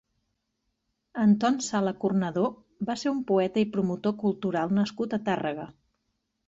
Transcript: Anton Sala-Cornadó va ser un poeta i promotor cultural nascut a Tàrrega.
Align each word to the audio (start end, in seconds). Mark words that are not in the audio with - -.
Anton 1.25 1.59
Sala-Cornadó 1.67 2.47
va 2.91 2.97
ser 3.03 3.15
un 3.17 3.23
poeta 3.33 3.65
i 3.67 3.69
promotor 3.77 4.19
cultural 4.27 4.77
nascut 4.81 5.17
a 5.17 5.23
Tàrrega. 5.31 5.71